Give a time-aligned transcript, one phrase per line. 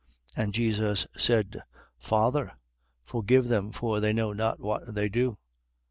[0.35, 0.43] 23:34.
[0.43, 1.61] And Jesus said:
[1.99, 2.53] Father,
[3.03, 5.37] forgive them, for they know not what they do.